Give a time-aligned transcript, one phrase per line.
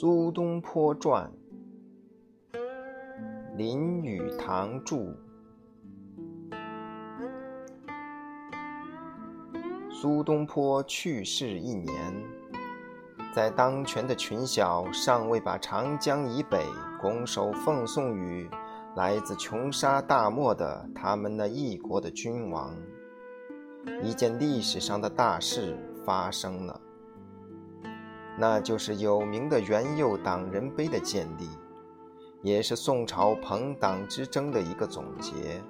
[0.00, 1.28] 苏东坡传，
[3.56, 5.12] 林语堂著。
[9.90, 12.14] 苏东坡去世一年，
[13.34, 16.64] 在当权的群小尚未把长江以北
[17.00, 18.48] 拱手奉送于
[18.94, 22.72] 来自穷沙大漠的他们那一国的君王，
[24.04, 26.80] 一件历史上的大事发生了。
[28.40, 31.48] 那就是有名的元佑党人碑的建立，
[32.40, 35.60] 也是宋朝朋党之争的一个总结。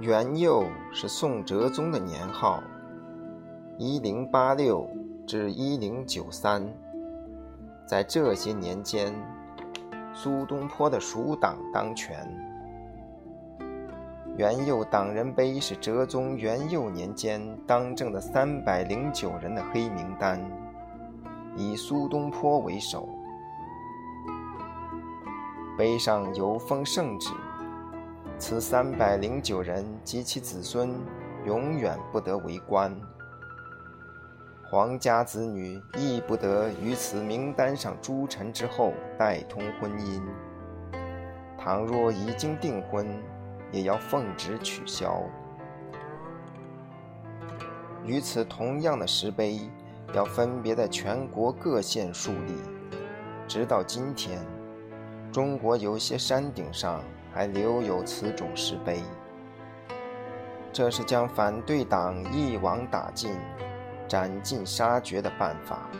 [0.00, 2.60] 元佑是宋哲宗的年号，
[3.78, 4.88] 一零八六
[5.24, 6.66] 至一零九三，
[7.86, 9.14] 在这些年间，
[10.12, 12.47] 苏东坡的蜀党当权。
[14.38, 20.40] 元佑党人碑是哲宗元佑年间当政的三百零九人的黑名单，
[21.56, 23.08] 以苏东坡为首。
[25.76, 27.30] 碑上有封圣旨，
[28.38, 30.94] 此三百零九人及其子孙
[31.44, 32.94] 永远不得为官，
[34.70, 40.22] 皇家子女亦不得与此名单上诸臣之后代通婚姻。
[41.58, 43.04] 倘若已经订婚，
[43.70, 45.22] 也要奉旨取消。
[48.04, 49.60] 与此同样的石碑，
[50.14, 52.54] 要分别在全国各县树立。
[53.46, 54.44] 直到今天，
[55.30, 57.02] 中国有些山顶上
[57.32, 59.02] 还留有此种石碑。
[60.72, 63.36] 这是将反对党一网打尽、
[64.06, 65.90] 斩尽杀绝的办法，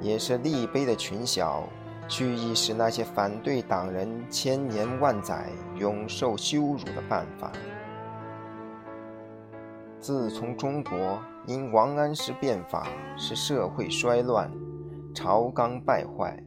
[0.00, 1.64] 也是立碑的群小。
[2.08, 7.50] 蓄意使那些反对党人千年万载永受羞辱的办法。
[9.98, 14.50] 自从中国因王安石变法使社会衰乱、
[15.12, 16.40] 朝纲败坏，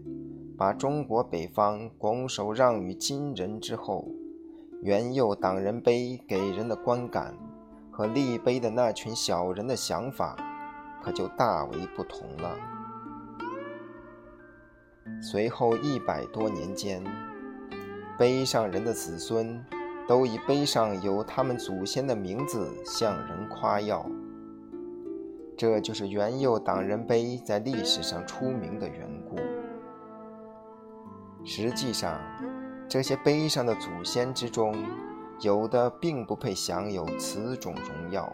[0.58, 4.06] 把中国北方拱手让与金人之后，
[4.81, 7.34] 元佑党人碑给人的观感
[7.92, 10.38] 和立碑的那群小人的想法，
[11.03, 12.56] 可就大为不同了。
[15.22, 17.03] 随后一百多年间，
[18.18, 19.63] 碑上人的子孙
[20.07, 24.06] 都以碑上有他们祖先的名字向人夸耀。
[25.57, 29.35] 这就是元佑党人碑在历史上出名的缘故。
[31.44, 32.18] 实际上，
[32.88, 34.74] 这些碑上的祖先之中，
[35.41, 38.34] 有的并不配享有此种荣耀，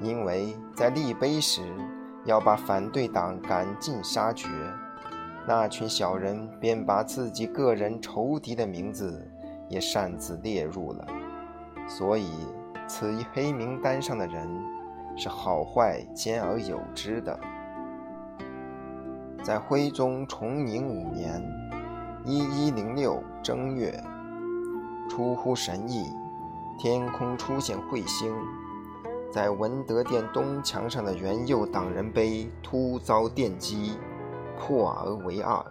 [0.00, 1.62] 因为在立碑时
[2.24, 4.48] 要把反对党赶尽杀绝。
[5.46, 9.26] 那群小人便把自己个人仇敌的名字
[9.68, 11.06] 也擅自列入了，
[11.88, 12.30] 所以
[12.86, 14.48] 此一黑名单上的人
[15.16, 17.38] 是好坏兼而有之的。
[19.42, 21.42] 在徽宗崇宁五年
[22.24, 23.98] （一一零六）正月，
[25.08, 26.12] 出乎神意，
[26.78, 28.32] 天空出现彗星，
[29.32, 33.98] 在文德殿东墙上的元佑党人碑突遭电击。
[34.60, 35.64] 破而为二，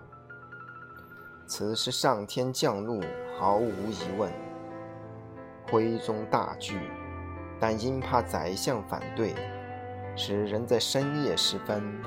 [1.45, 2.99] 此是上天降怒，
[3.39, 4.31] 毫无疑问。
[5.71, 6.79] 徽宗大惧，
[7.59, 9.35] 但因怕宰相反对，
[10.15, 12.01] 使人在深夜时分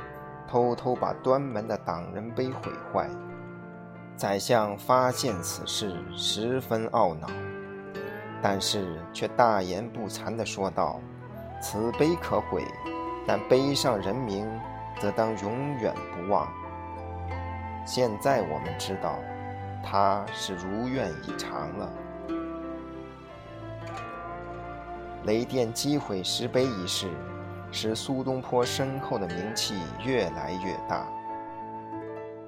[0.49, 3.09] 偷偷把端门的党人碑毁坏。
[4.17, 7.29] 宰相发现此事，十分懊恼，
[8.43, 11.01] 但是却大言不惭地说道
[11.63, 12.65] ：“此碑可毁，
[13.25, 14.47] 但碑上人名
[15.01, 16.47] 则当永远不忘。”
[17.85, 19.19] 现在我们知道，
[19.85, 21.93] 他是如愿以偿了。
[25.25, 27.11] 雷电击毁石碑一事，
[27.71, 31.07] 使苏东坡身后的名气越来越大。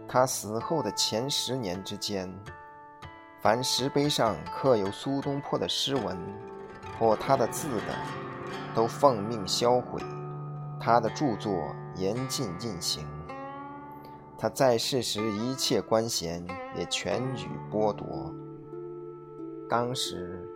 [0.09, 2.33] 他死后的前十年之间，
[3.41, 6.17] 凡石碑上刻有苏东坡的诗文
[6.99, 7.95] 或他的字的，
[8.75, 10.01] 都奉命销毁；
[10.81, 11.53] 他的著作
[11.97, 13.07] 严禁印行。
[14.45, 16.47] 他在世时一切官衔
[16.77, 18.07] 也全予剥夺。
[19.71, 20.47] 当时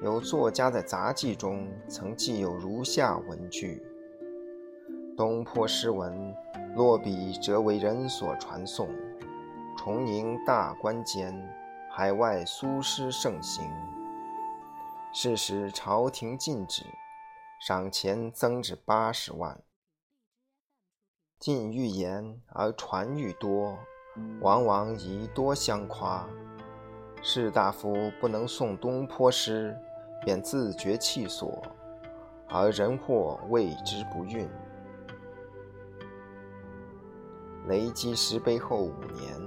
[0.00, 3.82] 有作家在杂记中曾记有如下文句
[5.18, 6.32] ：“东坡诗文
[6.76, 8.88] 落笔，则为人所传颂。
[9.76, 11.36] 重迎大观间，
[11.90, 13.68] 海外苏诗盛行。
[15.12, 16.84] 是时朝廷禁止，
[17.66, 19.60] 赏钱增至八十万。
[21.38, 23.78] 禁欲言而传欲多，
[24.40, 26.26] 往往以多相夸。
[27.22, 29.76] 士大夫不能诵东坡诗，
[30.24, 31.62] 便自觉气所，
[32.48, 34.48] 而人或谓之不运。
[37.68, 39.46] 雷击石碑后五年，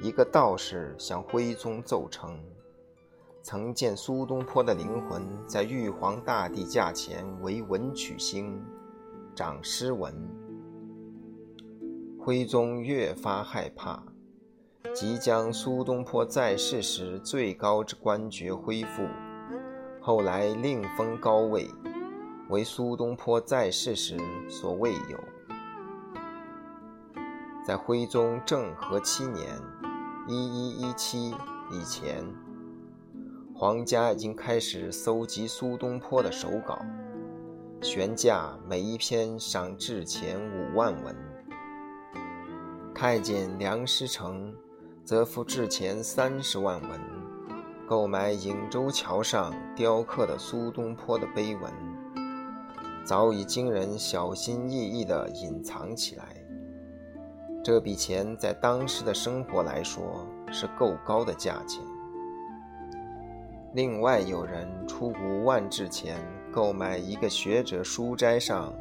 [0.00, 2.36] 一个道士向徽宗奏称，
[3.40, 8.60] 曾见苏东坡的灵魂在玉皇大帝驾前为文曲星，
[9.32, 10.41] 掌诗文。
[12.24, 14.00] 徽宗越发害怕，
[14.94, 19.08] 即将苏东坡在世时最高之官爵恢复，
[20.00, 21.68] 后来另封高位，
[22.48, 24.16] 为苏东坡在世时
[24.48, 25.18] 所未有。
[27.66, 29.44] 在徽宗政和七年
[30.28, 31.34] （一一一七）
[31.72, 32.24] 以前，
[33.52, 36.78] 皇家已经开始搜集苏东坡的手稿，
[37.80, 41.31] 悬架每一篇赏制钱五万文。
[43.02, 44.54] 太监梁师成
[45.04, 47.00] 则付制钱三十万文，
[47.84, 51.72] 购买颍州桥上雕刻的苏东坡的碑文，
[53.04, 56.24] 早已经人小心翼翼地隐藏起来。
[57.64, 61.82] 这笔钱在当时的生活来说是够高的价钱。
[63.74, 68.72] 另外有人出五万制钱购买一个学者书斋上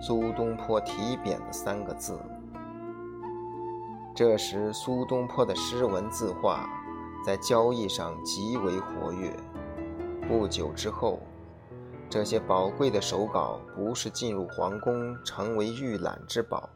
[0.00, 2.18] 苏东坡题匾的三个字。
[4.16, 6.66] 这时苏东坡的诗文字画
[7.22, 9.30] 在交易上极为活跃。
[10.26, 11.20] 不久之后，
[12.08, 16.66] 这些宝贵的手稿不是进入皇宫成为御览之宝。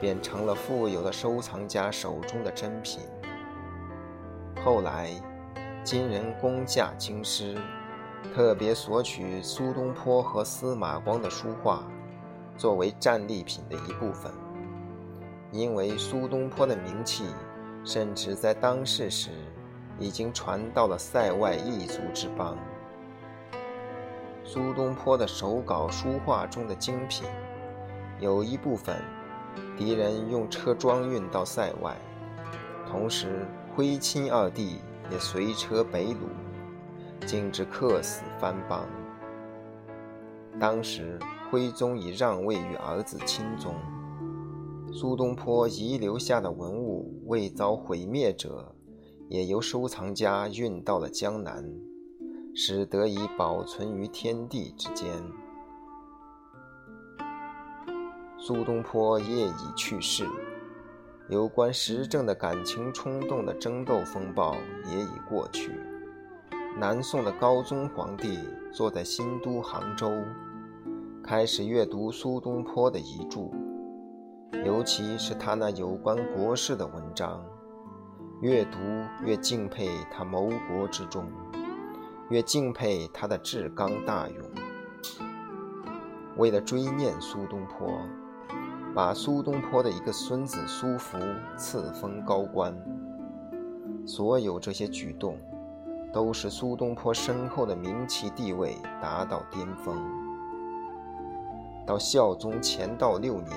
[0.00, 3.02] 便成了富有的收藏家手中的珍品。
[4.64, 5.10] 后来，
[5.84, 7.56] 金人攻下京师，
[8.34, 11.84] 特别索取苏东坡和司马光的书画，
[12.56, 14.32] 作为战利品的一部分。
[15.52, 17.24] 因为苏东坡的名气，
[17.84, 19.30] 甚至在当世时，
[19.98, 22.56] 已经传到了塞外异族之邦。
[24.44, 27.26] 苏东坡的手稿书画中的精品，
[28.18, 28.96] 有一部分。
[29.76, 31.96] 敌人用车装运到塞外，
[32.86, 34.80] 同时徽钦二帝
[35.10, 38.86] 也随车北虏，竟至客死番邦。
[40.60, 41.18] 当时
[41.50, 43.74] 徽宗已让位于儿子钦宗，
[44.92, 48.74] 苏东坡遗留下的文物未遭毁灭者，
[49.28, 51.64] 也由收藏家运到了江南，
[52.56, 55.14] 使得以保存于天地之间。
[58.36, 60.26] 苏东坡业已去世，
[61.28, 64.56] 有关时政的感情冲动的争斗风暴
[64.90, 65.70] 也已过去。
[66.80, 68.38] 南宋的高宗皇帝
[68.72, 70.10] 坐在新都杭州，
[71.22, 73.50] 开始阅读苏东坡的遗著，
[74.64, 77.44] 尤其是他那有关国事的文章，
[78.40, 78.78] 越读
[79.24, 81.24] 越敬佩他谋国之忠，
[82.28, 84.38] 越敬佩他的志刚大勇。
[86.36, 88.00] 为了追念苏东坡。
[88.92, 91.16] 把苏东坡的一个孙子苏福
[91.56, 92.76] 赐封高官。
[94.04, 95.38] 所有这些举动，
[96.12, 99.96] 都使苏东坡身后的名气地位达到巅峰。
[101.86, 103.56] 到孝宗乾道六年，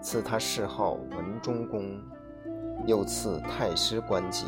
[0.00, 2.00] 赐他谥号文忠公，
[2.86, 4.44] 又赐太师官阶。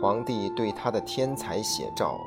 [0.00, 2.18] 皇帝对他的天才写照，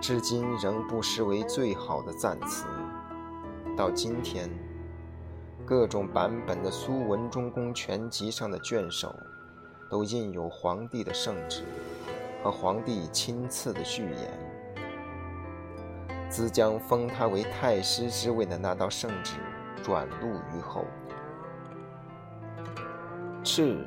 [0.00, 2.66] 至今仍不失为最好的赞词。
[3.76, 4.48] 到今天。
[5.66, 9.14] 各种版本的《苏文忠公全集》上的卷首，
[9.88, 11.64] 都印有皇帝的圣旨
[12.42, 14.68] 和皇帝亲赐的序言。
[16.28, 19.36] 兹将封他为太师之位的那道圣旨
[19.84, 20.86] 转录于后。
[23.44, 23.84] 敕：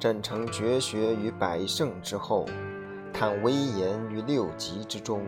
[0.00, 2.44] 朕成绝学于百圣之后，
[3.12, 5.24] 叹威严于六极之中，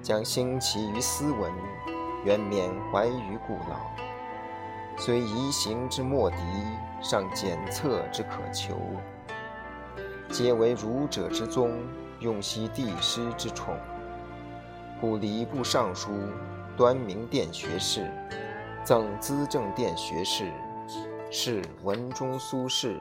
[0.00, 1.52] 将兴其于斯文，
[2.24, 3.76] 愿缅怀于故老。
[4.96, 6.36] 虽遗行之莫敌，
[7.02, 8.78] 尚检测之可求。
[10.30, 11.76] 皆为儒者之宗，
[12.20, 13.76] 用悉帝师之宠。
[14.98, 16.10] 故礼部尚书
[16.74, 18.10] 端明殿学士，
[18.84, 20.50] 赠资政殿学士，
[21.30, 22.98] 是文中苏轼，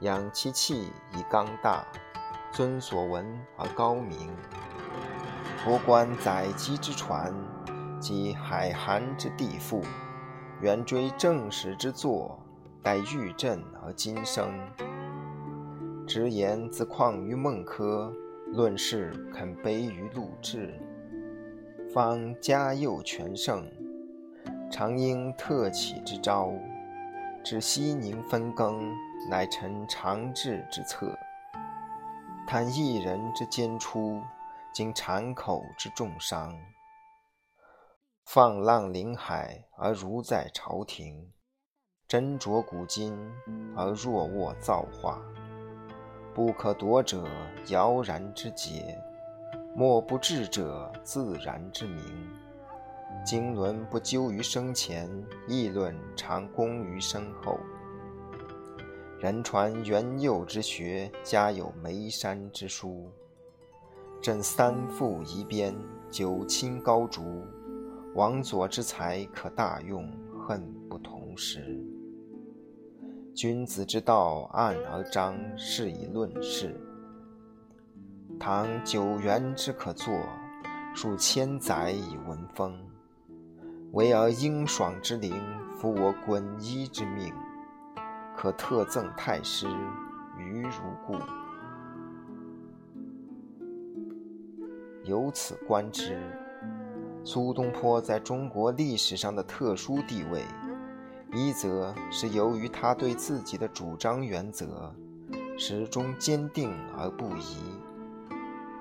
[0.00, 1.86] 养其气以刚大，
[2.52, 3.26] 尊所闻
[3.56, 4.30] 而高明。
[5.64, 7.32] 博观载籍之传，
[7.98, 9.82] 及海涵之地赋。
[10.60, 12.38] 原追正史之作，
[12.82, 14.52] 待玉振而今生。
[16.06, 18.12] 直言自况于孟轲，
[18.48, 20.78] 论事肯卑于陆贽。
[21.90, 23.64] 方嘉佑全盛，
[24.70, 26.52] 常应特起之招。
[27.42, 28.94] 至西宁分羹，
[29.28, 31.18] 乃臣长治之策。
[32.46, 34.20] 叹一人之坚出，
[34.74, 36.54] 经产口之重伤。
[38.24, 41.32] 放浪临海而如在朝廷，
[42.08, 43.18] 斟酌古今
[43.74, 45.20] 而若卧造化。
[46.34, 47.26] 不可夺者，
[47.68, 48.82] 摇然之节；
[49.74, 52.04] 莫不治者，自然之明。
[53.24, 55.08] 经纶不究于生前，
[55.46, 57.58] 议论常功于身后。
[59.18, 63.10] 人传元佑之学，家有眉山之书。
[64.22, 65.74] 朕三父遗边，
[66.10, 67.44] 九卿高烛。
[68.14, 71.78] 王佐之才可大用，恨不同时。
[73.34, 76.74] 君子之道，暗而彰，是以论事。
[78.38, 80.12] 唐九原之可作，
[80.94, 82.76] 数千载以闻风。
[83.92, 85.34] 惟尔英爽之灵，
[85.76, 87.34] 服我滚衣之命，
[88.36, 89.66] 可特赠太师，
[90.38, 90.70] 余如
[91.04, 91.16] 故。
[95.02, 96.22] 由此观之，
[97.24, 100.44] 苏东坡在中国历史上的特殊地位。
[101.32, 104.94] 一则是由于他对自己的主张原则
[105.58, 107.56] 始终坚定而不移；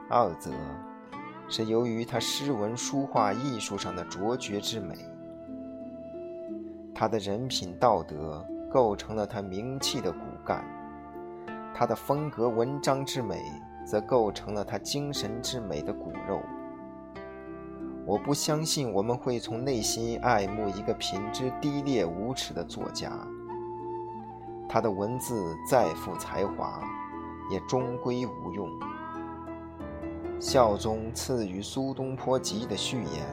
[0.07, 0.51] 二则
[1.49, 4.95] 是由于他诗文书画艺术上的卓绝之美。
[6.93, 10.63] 他的人品道德构成了他名气的骨干，
[11.73, 13.41] 他的风格文章之美
[13.85, 16.39] 则构成了他精神之美的骨肉。
[18.05, 23.11] 我不相信我们会从内心爱慕一个品质低劣无耻的作家。
[24.67, 26.81] 他的文字再富才华，
[27.49, 28.69] 也终归无用。
[30.39, 33.25] 孝宗赐予苏东坡集的序言，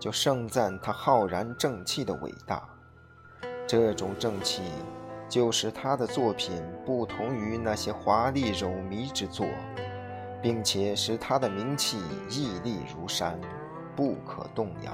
[0.00, 2.68] 就盛赞他浩然正气的伟大。
[3.68, 4.62] 这种正气，
[5.28, 9.46] 就使他的作品不同于那些华丽柔靡之作，
[10.42, 11.98] 并且使他的名气
[12.28, 13.40] 屹立如山。
[13.96, 14.92] 不可动摇。